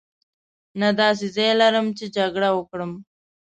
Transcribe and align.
نه 0.79 0.87
داسې 1.01 1.27
ځای 1.35 1.51
لرم 1.61 1.87
چې 1.97 2.05
جګړه 2.17 2.49
وکړم. 2.53 2.91